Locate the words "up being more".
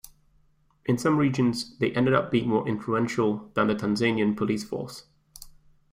2.15-2.67